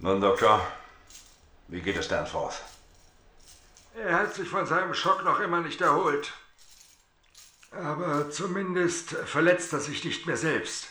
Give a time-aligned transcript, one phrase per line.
[0.00, 0.64] Nun, Doktor,
[1.66, 2.62] wie geht es Danforth?
[3.96, 6.32] Er hat sich von seinem Schock noch immer nicht erholt.
[7.72, 10.86] Aber zumindest verletzt er sich nicht mehr selbst.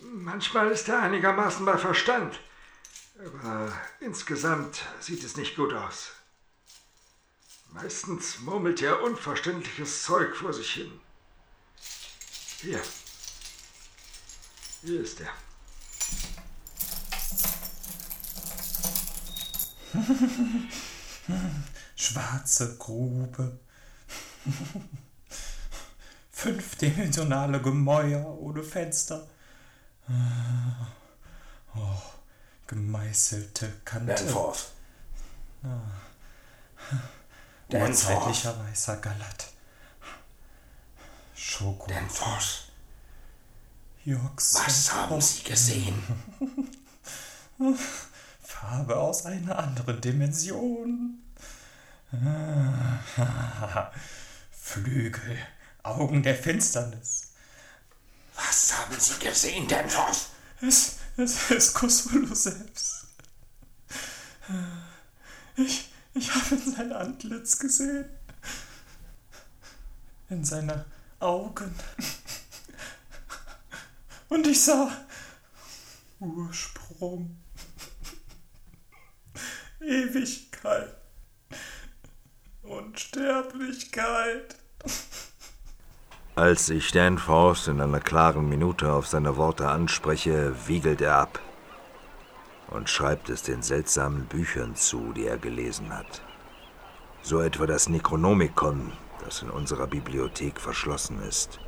[0.00, 2.40] Manchmal ist er einigermaßen bei Verstand,
[3.24, 6.10] aber insgesamt sieht es nicht gut aus.
[7.70, 11.00] Meistens murmelt er unverständliches Zeug vor sich hin.
[12.62, 12.82] Hier.
[14.82, 15.32] Hier ist er.
[21.96, 23.58] Schwarze Grube.
[26.30, 29.26] Fünfdimensionale Gemäuer ohne Fenster.
[31.74, 32.02] Oh,
[32.66, 34.14] gemeißelte Kante.
[34.14, 34.72] Danforth.
[37.68, 39.52] Urzeitlicher weißer Galat.
[41.34, 41.86] Schoko.
[41.88, 42.72] Danforth.
[44.04, 44.54] Jux.
[44.54, 46.02] Was haben Sie gesehen?
[48.62, 51.18] Farbe aus einer anderen Dimension.
[54.52, 55.36] Flügel,
[55.82, 57.32] Augen der Finsternis.
[58.36, 60.28] Was haben Sie gesehen, Danforth?
[60.60, 63.06] Es, es ist Cthulhu selbst.
[65.56, 68.04] Ich, ich habe in sein Antlitz gesehen.
[70.30, 70.84] In seine
[71.18, 71.74] Augen.
[74.28, 74.88] Und ich sah
[76.20, 77.42] Ursprung.
[80.12, 80.94] Ewigkeit.
[82.62, 84.56] Unsterblichkeit.
[86.34, 91.40] Als ich Danforth in einer klaren Minute auf seine Worte anspreche, wiegelt er ab
[92.68, 96.22] und schreibt es den seltsamen Büchern zu, die er gelesen hat.
[97.22, 98.92] So etwa das Necronomicon,
[99.24, 101.58] das in unserer Bibliothek verschlossen ist.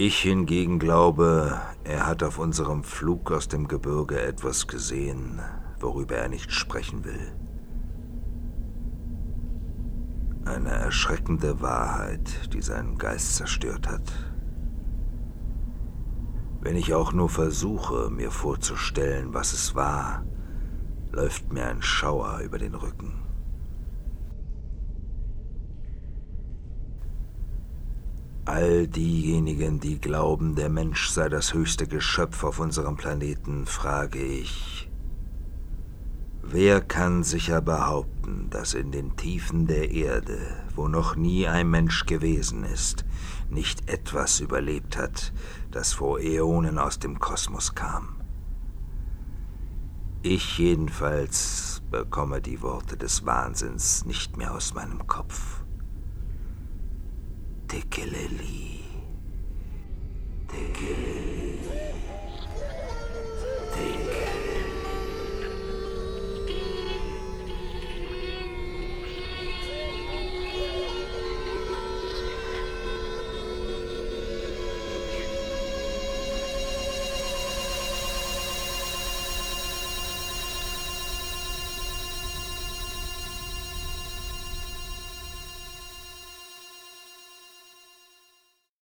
[0.00, 5.40] Ich hingegen glaube, er hat auf unserem Flug aus dem Gebirge etwas gesehen,
[5.80, 7.32] worüber er nicht sprechen will.
[10.44, 14.12] Eine erschreckende Wahrheit, die seinen Geist zerstört hat.
[16.60, 20.24] Wenn ich auch nur versuche, mir vorzustellen, was es war,
[21.10, 23.27] läuft mir ein Schauer über den Rücken.
[28.48, 34.90] All diejenigen, die glauben, der Mensch sei das höchste Geschöpf auf unserem Planeten, frage ich,
[36.40, 40.38] wer kann sicher behaupten, dass in den Tiefen der Erde,
[40.74, 43.04] wo noch nie ein Mensch gewesen ist,
[43.50, 45.34] nicht etwas überlebt hat,
[45.70, 48.16] das vor Äonen aus dem Kosmos kam?
[50.22, 55.57] Ich jedenfalls bekomme die Worte des Wahnsinns nicht mehr aus meinem Kopf.
[57.68, 58.80] Tekeleli.
[60.48, 61.17] Tekeleli.